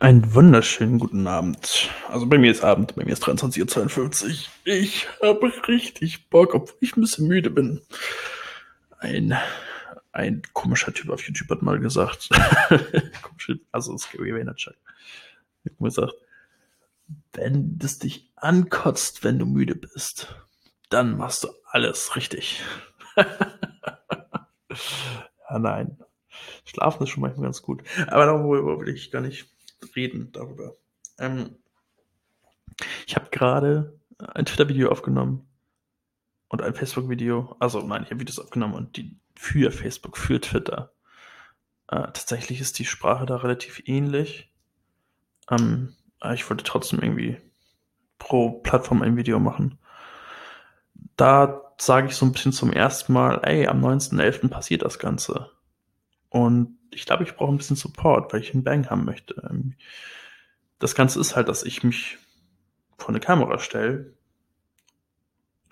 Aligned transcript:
Einen 0.00 0.34
wunderschönen 0.34 0.98
guten 0.98 1.26
Abend. 1.26 1.90
Also 2.08 2.24
bei 2.24 2.38
mir 2.38 2.50
ist 2.50 2.64
Abend, 2.64 2.96
bei 2.96 3.04
mir 3.04 3.12
ist 3.12 3.22
23.52 3.22 4.24
Uhr. 4.24 4.30
Ich 4.64 5.06
habe 5.20 5.52
richtig 5.68 6.30
Bock, 6.30 6.54
obwohl 6.54 6.78
ich 6.80 6.96
ein 6.96 7.02
bisschen 7.02 7.28
müde 7.28 7.50
bin. 7.50 7.82
Ein, 8.98 9.36
ein 10.12 10.40
komischer 10.54 10.94
Typ 10.94 11.10
auf 11.10 11.22
YouTube 11.22 11.50
hat 11.50 11.60
mal 11.60 11.78
gesagt, 11.78 12.30
also 13.72 13.94
es 13.94 14.10
Gary 14.10 14.34
Vaynerchuk, 14.34 14.72
hat 15.66 15.78
gesagt, 15.78 16.14
wenn 17.34 17.78
es 17.84 17.98
dich 17.98 18.30
ankotzt, 18.36 19.22
wenn 19.22 19.38
du 19.38 19.44
müde 19.44 19.74
bist, 19.74 20.34
dann 20.88 21.18
machst 21.18 21.44
du 21.44 21.48
alles 21.66 22.16
richtig. 22.16 22.62
ja, 23.16 23.26
nein. 25.58 25.98
Schlafen 26.64 27.02
ist 27.02 27.10
schon 27.10 27.20
manchmal 27.20 27.44
ganz 27.44 27.60
gut. 27.60 27.82
Aber 28.06 28.24
darüber 28.24 28.80
will 28.80 28.94
ich 28.94 29.10
gar 29.10 29.20
nicht 29.20 29.50
reden 29.96 30.32
darüber. 30.32 30.76
Ähm, 31.18 31.56
ich 33.06 33.16
habe 33.16 33.30
gerade 33.30 33.98
ein 34.18 34.44
Twitter-Video 34.44 34.90
aufgenommen 34.90 35.46
und 36.48 36.62
ein 36.62 36.74
Facebook-Video. 36.74 37.56
Also 37.58 37.80
nein, 37.80 38.02
ich 38.02 38.10
habe 38.10 38.20
Videos 38.20 38.38
aufgenommen 38.38 38.74
und 38.74 38.96
die 38.96 39.18
für 39.36 39.70
Facebook, 39.70 40.16
für 40.16 40.40
Twitter. 40.40 40.92
Äh, 41.88 42.02
tatsächlich 42.12 42.60
ist 42.60 42.78
die 42.78 42.84
Sprache 42.84 43.26
da 43.26 43.36
relativ 43.36 43.82
ähnlich. 43.86 44.52
Ähm, 45.50 45.94
ich 46.34 46.48
wollte 46.50 46.64
trotzdem 46.64 47.00
irgendwie 47.00 47.38
pro 48.18 48.60
Plattform 48.60 49.02
ein 49.02 49.16
Video 49.16 49.40
machen. 49.40 49.78
Da 51.16 51.72
sage 51.78 52.08
ich 52.08 52.16
so 52.16 52.26
ein 52.26 52.32
bisschen 52.32 52.52
zum 52.52 52.72
ersten 52.72 53.12
Mal, 53.12 53.40
ey, 53.42 53.66
am 53.66 53.84
19.11. 53.84 54.48
passiert 54.48 54.82
das 54.82 54.98
Ganze. 54.98 55.50
Und 56.30 56.78
ich 56.92 57.04
glaube, 57.04 57.24
ich 57.24 57.34
brauche 57.34 57.52
ein 57.52 57.58
bisschen 57.58 57.76
Support, 57.76 58.32
weil 58.32 58.40
ich 58.40 58.54
einen 58.54 58.64
Bang 58.64 58.88
haben 58.88 59.04
möchte. 59.04 59.34
Ähm, 59.48 59.74
das 60.78 60.94
Ganze 60.94 61.20
ist 61.20 61.36
halt, 61.36 61.48
dass 61.48 61.62
ich 61.62 61.84
mich 61.84 62.18
vor 62.96 63.10
eine 63.10 63.20
Kamera 63.20 63.58
stelle. 63.58 64.14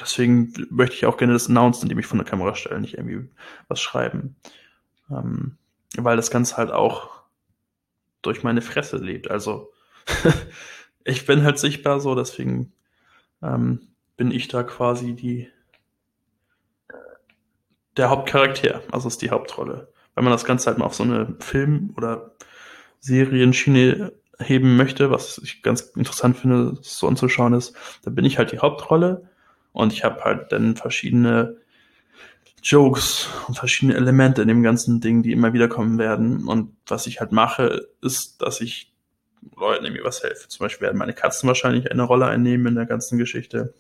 Deswegen 0.00 0.52
möchte 0.70 0.96
ich 0.96 1.06
auch 1.06 1.16
gerne 1.16 1.32
das 1.32 1.48
announcen, 1.48 1.84
indem 1.84 1.98
ich 1.98 2.06
vor 2.06 2.18
eine 2.18 2.28
Kamera 2.28 2.54
stelle, 2.54 2.80
nicht 2.80 2.94
irgendwie 2.94 3.30
was 3.68 3.80
schreiben. 3.80 4.36
Ähm, 5.10 5.56
weil 5.96 6.16
das 6.16 6.30
Ganze 6.30 6.56
halt 6.56 6.70
auch 6.70 7.22
durch 8.22 8.42
meine 8.42 8.62
Fresse 8.62 8.98
lebt. 8.98 9.30
Also 9.30 9.72
ich 11.04 11.24
bin 11.24 11.42
halt 11.42 11.58
sichtbar 11.58 12.00
so, 12.00 12.14
deswegen 12.14 12.72
ähm, 13.42 13.88
bin 14.16 14.30
ich 14.30 14.48
da 14.48 14.62
quasi 14.62 15.14
die 15.14 15.48
der 17.96 18.10
Hauptcharakter, 18.10 18.82
also 18.92 19.08
ist 19.08 19.22
die 19.22 19.30
Hauptrolle 19.30 19.92
wenn 20.18 20.24
man 20.24 20.32
das 20.32 20.44
Ganze 20.44 20.66
halt 20.66 20.78
mal 20.78 20.84
auf 20.84 20.94
so 20.94 21.04
eine 21.04 21.36
Film- 21.38 21.94
oder 21.96 22.32
Serienschiene 22.98 24.12
heben 24.40 24.76
möchte, 24.76 25.12
was 25.12 25.38
ich 25.38 25.62
ganz 25.62 25.92
interessant 25.94 26.36
finde, 26.36 26.76
so 26.82 27.06
anzuschauen 27.06 27.54
ist, 27.54 27.74
da 28.02 28.10
bin 28.10 28.24
ich 28.24 28.36
halt 28.36 28.50
die 28.50 28.58
Hauptrolle 28.58 29.28
und 29.72 29.92
ich 29.92 30.02
habe 30.02 30.24
halt 30.24 30.50
dann 30.50 30.74
verschiedene 30.74 31.56
Jokes 32.62 33.28
und 33.46 33.56
verschiedene 33.56 33.96
Elemente 33.96 34.42
in 34.42 34.48
dem 34.48 34.64
ganzen 34.64 35.00
Ding, 35.00 35.22
die 35.22 35.30
immer 35.30 35.52
wieder 35.52 35.68
kommen 35.68 35.98
werden. 35.98 36.48
Und 36.48 36.76
was 36.88 37.06
ich 37.06 37.20
halt 37.20 37.30
mache, 37.30 37.88
ist, 38.02 38.42
dass 38.42 38.60
ich 38.60 38.92
Leuten 39.56 39.84
irgendwie 39.84 40.04
was 40.04 40.24
helfe. 40.24 40.48
Zum 40.48 40.64
Beispiel 40.64 40.86
werden 40.86 40.98
meine 40.98 41.14
Katzen 41.14 41.46
wahrscheinlich 41.46 41.92
eine 41.92 42.02
Rolle 42.02 42.26
einnehmen 42.26 42.66
in 42.66 42.74
der 42.74 42.86
ganzen 42.86 43.18
Geschichte. 43.18 43.72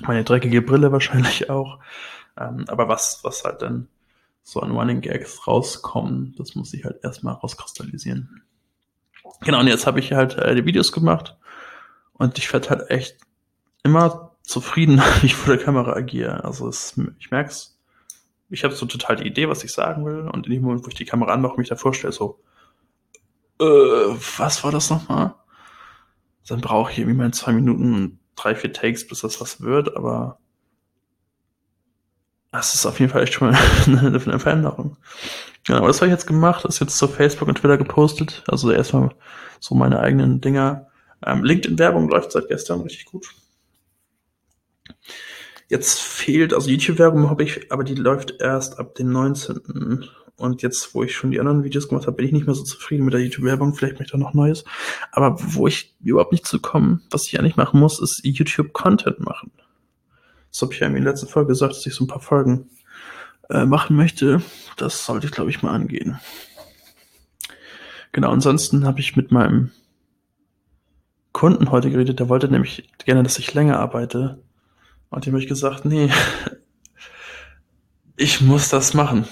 Meine 0.00 0.24
dreckige 0.24 0.62
Brille 0.62 0.90
wahrscheinlich 0.90 1.48
auch. 1.50 1.78
Ähm, 2.36 2.64
aber 2.66 2.88
was, 2.88 3.20
was 3.22 3.44
halt 3.44 3.62
dann 3.62 3.86
so 4.46 4.60
an 4.60 4.70
Running 4.70 5.00
Gags 5.00 5.44
rauskommen. 5.48 6.32
Das 6.38 6.54
muss 6.54 6.72
ich 6.72 6.84
halt 6.84 7.02
erstmal 7.02 7.34
rauskristallisieren. 7.34 8.42
Genau, 9.40 9.58
und 9.58 9.66
jetzt 9.66 9.88
habe 9.88 9.98
ich 9.98 10.12
halt 10.12 10.36
äh, 10.36 10.54
die 10.54 10.64
Videos 10.64 10.92
gemacht 10.92 11.36
und 12.12 12.38
ich 12.38 12.52
werde 12.52 12.70
halt 12.70 12.88
echt 12.88 13.18
immer 13.82 14.36
zufrieden, 14.42 15.02
wie 15.20 15.26
ich 15.26 15.34
vor 15.34 15.56
der 15.56 15.64
Kamera 15.64 15.94
agiere. 15.94 16.44
Also 16.44 16.68
es, 16.68 16.96
ich 17.18 17.32
merke 17.32 17.50
es, 17.50 17.76
ich 18.48 18.62
habe 18.62 18.72
so 18.72 18.86
total 18.86 19.16
die 19.16 19.26
Idee, 19.26 19.48
was 19.48 19.64
ich 19.64 19.72
sagen 19.72 20.06
will 20.06 20.28
und 20.32 20.46
in 20.46 20.52
dem 20.52 20.62
Moment, 20.62 20.84
wo 20.84 20.88
ich 20.88 20.94
die 20.94 21.04
Kamera 21.04 21.32
anmache, 21.32 21.58
mich 21.58 21.68
da 21.68 21.74
vorstelle, 21.74 22.12
so, 22.12 22.38
äh, 23.60 23.64
was 23.64 24.62
war 24.62 24.70
das 24.70 24.90
nochmal? 24.90 25.34
Dann 26.46 26.60
brauche 26.60 26.92
ich 26.92 26.98
irgendwie 26.98 27.16
mal 27.16 27.34
zwei 27.34 27.50
Minuten 27.50 27.94
und 27.94 28.18
drei, 28.36 28.54
vier 28.54 28.72
Takes, 28.72 29.08
bis 29.08 29.22
das 29.22 29.40
was 29.40 29.60
wird, 29.60 29.96
aber 29.96 30.38
das 32.56 32.74
ist 32.74 32.86
auf 32.86 33.00
jeden 33.00 33.12
Fall 33.12 33.22
echt 33.22 33.34
schon 33.34 33.50
mal 33.50 33.58
eine, 33.86 34.00
eine 34.00 34.38
Veränderung. 34.38 34.96
Ja, 35.68 35.78
aber 35.78 35.88
das 35.88 35.96
habe 35.98 36.06
ich 36.06 36.12
jetzt 36.12 36.26
gemacht, 36.26 36.64
das 36.64 36.74
ist 36.74 36.80
jetzt 36.80 36.98
zu 36.98 37.08
Facebook 37.08 37.48
und 37.48 37.58
Twitter 37.58 37.78
gepostet. 37.78 38.44
Also 38.46 38.70
erstmal 38.70 39.10
so 39.60 39.74
meine 39.74 40.00
eigenen 40.00 40.40
Dinger. 40.40 40.88
Ähm, 41.24 41.42
LinkedIn-Werbung 41.42 42.08
läuft 42.08 42.32
seit 42.32 42.48
gestern 42.48 42.82
richtig 42.82 43.06
gut. 43.06 43.26
Jetzt 45.68 46.00
fehlt, 46.00 46.54
also 46.54 46.70
YouTube-Werbung 46.70 47.28
habe 47.28 47.42
ich, 47.42 47.72
aber 47.72 47.82
die 47.82 47.96
läuft 47.96 48.34
erst 48.40 48.78
ab 48.78 48.94
dem 48.94 49.10
19. 49.10 50.04
Und 50.36 50.62
jetzt, 50.62 50.94
wo 50.94 51.02
ich 51.02 51.16
schon 51.16 51.30
die 51.32 51.40
anderen 51.40 51.64
Videos 51.64 51.88
gemacht 51.88 52.06
habe, 52.06 52.16
bin 52.16 52.26
ich 52.26 52.32
nicht 52.32 52.46
mehr 52.46 52.54
so 52.54 52.62
zufrieden 52.62 53.04
mit 53.04 53.14
der 53.14 53.22
YouTube-Werbung. 53.22 53.74
Vielleicht 53.74 53.94
möchte 53.94 54.04
ich 54.04 54.12
da 54.12 54.18
noch 54.18 54.34
Neues. 54.34 54.64
Aber 55.10 55.36
wo 55.38 55.66
ich 55.66 55.96
überhaupt 56.00 56.32
nicht 56.32 56.46
zu 56.46 56.60
kommen, 56.60 57.02
was 57.10 57.26
ich 57.26 57.38
eigentlich 57.38 57.56
machen 57.56 57.80
muss, 57.80 58.00
ist 58.00 58.20
YouTube-Content 58.22 59.18
machen. 59.20 59.50
Das 60.56 60.62
habe 60.62 60.72
ich 60.72 60.80
ja 60.80 60.86
in 60.86 60.94
der 60.94 61.02
letzten 61.02 61.28
Folge 61.28 61.48
gesagt, 61.48 61.74
dass 61.74 61.84
ich 61.84 61.94
so 61.94 62.02
ein 62.02 62.06
paar 62.06 62.22
Folgen 62.22 62.70
äh, 63.50 63.66
machen 63.66 63.94
möchte. 63.94 64.40
Das 64.78 65.04
sollte 65.04 65.26
ich, 65.26 65.32
glaube 65.32 65.50
ich, 65.50 65.62
mal 65.62 65.74
angehen. 65.74 66.18
Genau, 68.12 68.30
ansonsten 68.30 68.86
habe 68.86 69.00
ich 69.00 69.16
mit 69.16 69.30
meinem 69.30 69.70
Kunden 71.32 71.70
heute 71.70 71.90
geredet, 71.90 72.20
der 72.20 72.30
wollte 72.30 72.48
nämlich 72.48 72.88
gerne, 73.04 73.22
dass 73.22 73.38
ich 73.38 73.52
länger 73.52 73.78
arbeite. 73.78 74.42
Und 75.10 75.26
dem 75.26 75.34
habe 75.34 75.42
ich 75.42 75.48
gesagt, 75.48 75.84
nee, 75.84 76.10
ich 78.16 78.40
muss 78.40 78.70
das 78.70 78.94
machen. 78.94 79.28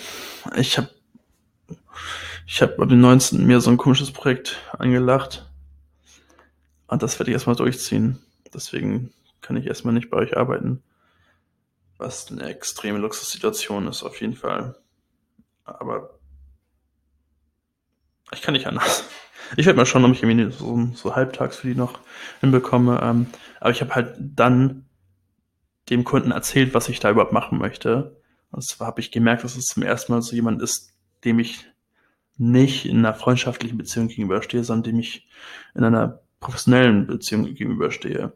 Ich 0.56 0.77
habe 0.77 0.91
ich 2.45 2.61
habe 2.61 2.83
ab 2.83 2.91
dem 2.91 3.01
19. 3.01 3.47
mir 3.47 3.62
so 3.62 3.71
ein 3.71 3.79
komisches 3.79 4.12
Projekt 4.12 4.61
angelacht. 4.79 5.51
Und 6.87 7.03
das 7.03 7.19
werde 7.19 7.31
ich 7.31 7.35
erstmal 7.35 7.56
durchziehen. 7.56 8.19
Deswegen 8.53 9.11
kann 9.41 9.56
ich 9.56 9.67
erstmal 9.67 9.95
nicht 9.95 10.11
bei 10.11 10.19
euch 10.19 10.37
arbeiten. 10.37 10.83
Was 12.04 12.31
eine 12.31 12.44
extreme 12.50 12.98
Luxussituation 12.98 13.88
ist, 13.88 14.03
auf 14.03 14.20
jeden 14.20 14.34
Fall. 14.34 14.76
Aber 15.65 16.19
ich 18.31 18.42
kann 18.42 18.53
nicht 18.53 18.66
anders. 18.66 19.04
Ich 19.56 19.65
werde 19.65 19.78
mal 19.78 19.87
schauen, 19.87 20.04
ob 20.04 20.12
ich 20.12 20.22
irgendwie 20.22 20.53
so, 20.53 20.91
so 20.94 21.16
halbtags 21.16 21.56
für 21.56 21.69
die 21.69 21.75
noch 21.75 22.00
hinbekomme. 22.41 23.00
Ähm, 23.03 23.26
aber 23.59 23.70
ich 23.70 23.81
habe 23.81 23.94
halt 23.94 24.16
dann 24.19 24.84
dem 25.88 26.04
Kunden 26.04 26.31
erzählt, 26.31 26.75
was 26.75 26.91
ich 26.91 27.00
da 27.00 27.10
überhaupt 27.10 27.32
machen 27.32 27.56
möchte. 27.56 28.20
Und 28.50 28.62
zwar 28.66 28.88
habe 28.88 29.00
ich 29.00 29.10
gemerkt, 29.10 29.43
dass 29.43 29.56
es 29.56 29.64
zum 29.64 29.82
ersten 29.82 30.12
Mal 30.12 30.20
so 30.20 30.37
jemand 30.37 30.60
ist, 30.60 30.93
dem 31.25 31.38
ich 31.38 31.64
nicht 32.37 32.84
in 32.84 32.98
einer 32.98 33.14
freundschaftlichen 33.14 33.78
Beziehung 33.78 34.09
gegenüberstehe, 34.09 34.62
sondern 34.62 34.93
dem 34.93 35.00
ich 35.00 35.26
in 35.75 35.84
einer 35.84 36.20
professionellen 36.41 37.06
Beziehung 37.06 37.44
gegenüberstehe. 37.44 38.34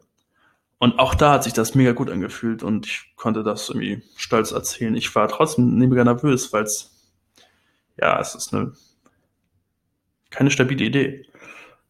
Und 0.79 0.97
auch 0.97 1.13
da 1.13 1.33
hat 1.33 1.43
sich 1.43 1.53
das 1.53 1.75
mega 1.75 1.91
gut 1.91 2.09
angefühlt 2.09 2.63
und 2.63 2.87
ich 2.87 3.13
konnte 3.17 3.43
das 3.43 3.67
irgendwie 3.69 4.01
stolz 4.15 4.51
erzählen. 4.51 4.95
Ich 4.95 5.13
war 5.13 5.27
trotzdem 5.27 5.75
mega 5.77 6.03
nervös, 6.05 6.53
weil 6.53 6.63
es, 6.63 6.91
ja, 7.97 8.17
es 8.19 8.33
ist 8.33 8.53
eine, 8.53 8.71
keine 10.29 10.51
stabile 10.51 10.85
Idee. 10.85 11.25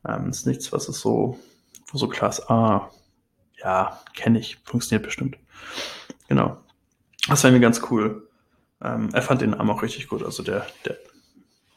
Ähm, 0.08 0.30
ist 0.30 0.48
nichts, 0.48 0.72
was 0.74 0.90
es 0.90 1.00
so, 1.00 1.40
wo 1.88 1.98
so 2.00 2.08
klar 2.08 2.32
ist, 2.32 2.50
ah, 2.50 2.90
ja, 3.58 4.00
kenne 4.16 4.40
ich, 4.40 4.58
funktioniert 4.64 5.06
bestimmt. 5.06 5.38
Genau. 6.28 6.58
Das 7.28 7.44
war 7.44 7.52
mir 7.52 7.60
ganz 7.60 7.82
cool. 7.92 8.28
Ähm, 8.82 9.10
er 9.14 9.22
fand 9.22 9.42
den 9.42 9.52
Namen 9.52 9.70
auch 9.70 9.84
richtig 9.84 10.08
gut, 10.08 10.24
also 10.24 10.42
der, 10.42 10.66
der 10.86 10.98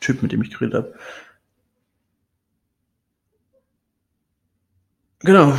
Typ, 0.00 0.22
mit 0.22 0.32
dem 0.32 0.40
ich 0.40 0.50
geredet 0.50 0.74
habe. 0.74 0.98
Genau. 5.20 5.54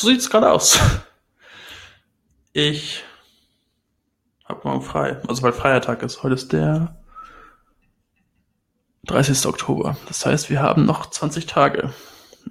So 0.00 0.06
sieht 0.06 0.20
es 0.20 0.30
gerade 0.30 0.50
aus. 0.50 0.78
Ich 2.54 3.04
habe 4.46 4.62
morgen 4.64 4.80
frei. 4.80 5.20
Also 5.28 5.42
weil 5.42 5.52
Feiertag 5.52 6.02
ist. 6.02 6.22
Heute 6.22 6.36
ist 6.36 6.54
der 6.54 6.98
30. 9.04 9.44
Oktober. 9.44 9.98
Das 10.08 10.24
heißt, 10.24 10.48
wir 10.48 10.62
haben 10.62 10.86
noch 10.86 11.10
20 11.10 11.44
Tage. 11.44 11.92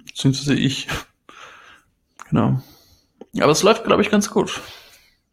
Beziehungsweise 0.06 0.54
ich. 0.54 0.86
Genau. 2.28 2.62
Aber 3.40 3.50
es 3.50 3.64
läuft, 3.64 3.82
glaube 3.82 4.02
ich, 4.02 4.10
ganz 4.10 4.30
gut. 4.30 4.60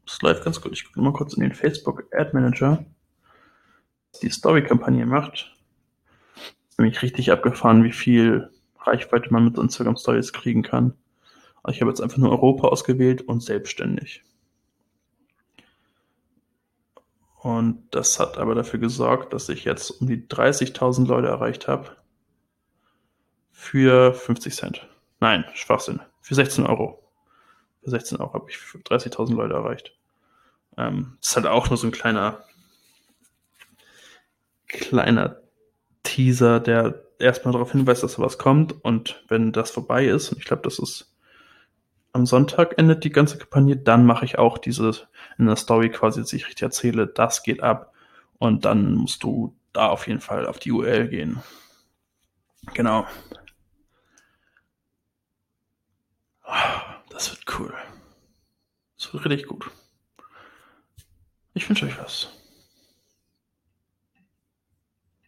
Es 0.07 0.19
läuft 0.23 0.43
ganz 0.43 0.59
gut. 0.59 0.71
Ich 0.71 0.85
gucke 0.85 1.01
mal 1.01 1.13
kurz 1.13 1.35
in 1.35 1.41
den 1.41 1.53
Facebook 1.53 2.05
Ad 2.17 2.31
Manager. 2.33 2.83
Die 4.23 4.31
Story-Kampagne 4.31 5.05
macht. 5.05 5.55
Ist 6.67 6.79
nämlich 6.79 6.99
richtig 7.03 7.31
abgefahren, 7.31 7.83
wie 7.83 7.93
viel 7.93 8.49
Reichweite 8.79 9.31
man 9.31 9.45
mit 9.45 9.59
Instagram 9.59 9.97
Stories 9.97 10.33
kriegen 10.33 10.63
kann. 10.63 10.97
Ich 11.69 11.81
habe 11.81 11.91
jetzt 11.91 12.01
einfach 12.01 12.17
nur 12.17 12.31
Europa 12.31 12.67
ausgewählt 12.67 13.21
und 13.23 13.41
selbstständig. 13.41 14.23
Und 17.39 17.83
das 17.91 18.19
hat 18.19 18.37
aber 18.37 18.55
dafür 18.55 18.79
gesorgt, 18.79 19.33
dass 19.33 19.47
ich 19.49 19.63
jetzt 19.63 19.89
um 19.91 20.07
die 20.07 20.27
30.000 20.27 21.07
Leute 21.07 21.27
erreicht 21.27 21.67
habe. 21.67 21.95
für 23.51 24.13
50 24.13 24.53
Cent. 24.53 24.87
Nein, 25.19 25.43
Schwachsinn. 25.55 25.99
Für 26.21 26.35
16 26.35 26.67
Euro. 26.67 27.03
Für 27.83 27.89
16 27.89 28.19
Euro 28.19 28.33
habe 28.33 28.49
ich 28.49 28.57
30.000 28.57 29.33
Leute 29.33 29.55
erreicht. 29.55 29.97
Ähm, 30.77 31.17
das 31.19 31.31
ist 31.31 31.35
halt 31.37 31.47
auch 31.47 31.69
nur 31.69 31.77
so 31.77 31.87
ein 31.87 31.91
kleiner, 31.91 32.43
kleiner 34.67 35.41
Teaser, 36.03 36.59
der 36.59 37.03
erstmal 37.17 37.53
darauf 37.53 37.71
hinweist, 37.71 38.03
dass 38.03 38.15
da 38.15 38.21
was 38.21 38.37
kommt. 38.37 38.83
Und 38.83 39.23
wenn 39.27 39.51
das 39.51 39.71
vorbei 39.71 40.05
ist, 40.05 40.31
und 40.31 40.37
ich 40.37 40.45
glaube, 40.45 40.61
das 40.63 40.77
ist 40.79 41.16
am 42.17 42.25
Sonntag 42.25 42.77
endet 42.77 43.03
die 43.03 43.11
ganze 43.11 43.37
Kampagne, 43.37 43.77
dann 43.77 44.05
mache 44.05 44.25
ich 44.25 44.37
auch 44.37 44.57
diese 44.57 45.07
in 45.37 45.45
der 45.45 45.55
Story 45.55 45.89
quasi, 45.89 46.19
dass 46.19 46.33
ich 46.33 46.45
richtig 46.47 46.63
erzähle, 46.63 47.07
das 47.07 47.43
geht 47.43 47.61
ab. 47.63 47.93
Und 48.39 48.65
dann 48.65 48.93
musst 48.95 49.23
du 49.23 49.55
da 49.73 49.87
auf 49.89 50.07
jeden 50.07 50.21
Fall 50.21 50.47
auf 50.47 50.59
die 50.59 50.71
URL 50.71 51.07
gehen. 51.07 51.41
Genau. 52.73 53.05
Das 57.09 57.31
wird 57.31 57.59
cool. 57.59 57.73
Das 58.97 59.13
wird 59.13 59.25
richtig 59.25 59.47
gut. 59.47 59.69
Ich 61.53 61.67
wünsche 61.67 61.85
euch 61.85 61.97
was. 61.99 62.29